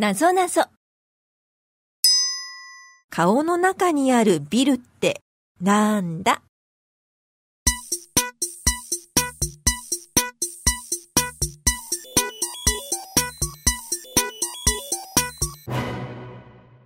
[0.00, 0.62] なぞなぞ。
[3.10, 5.20] 顔の中にあるビルって
[5.60, 6.40] なんだ？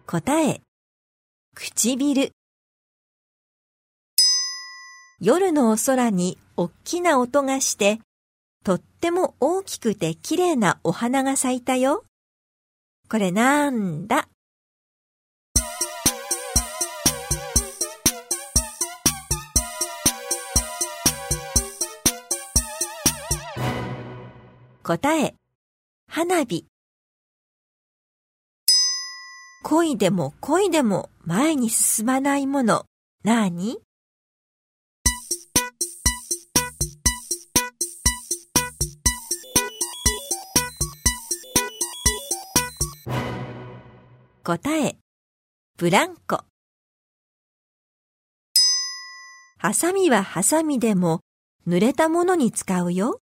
[0.08, 0.60] 答え、
[1.54, 2.32] 唇。
[5.20, 8.00] 夜のお空におっきな音がして、
[8.64, 12.04] とっても大きくて綺麗なお花が咲いたよ。
[13.14, 14.26] これなんだ？
[24.82, 25.36] 答え、
[26.08, 26.66] 花火。
[29.62, 32.86] 恋でも恋でも前に進まないもの、
[33.22, 33.78] なに
[44.46, 44.98] 答え、
[45.78, 46.44] ブランコ。
[49.56, 51.20] ハサミはハサミでも
[51.66, 53.20] 濡れたものに使うよ。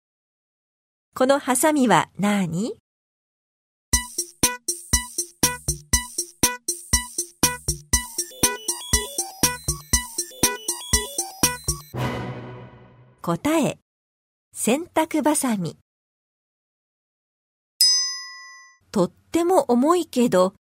[1.13, 2.77] このハサミは何？
[13.21, 13.77] 答え、
[14.53, 15.77] 洗濯バサミ。
[18.93, 20.53] とっても重いけど、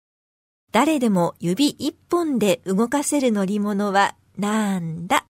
[0.77, 5.25] 誰でも指一本で動かせる乗り物はなんだ？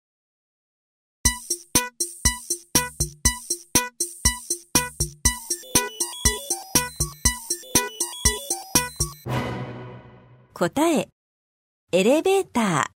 [10.52, 11.06] 答え、
[11.92, 12.95] エレベーター。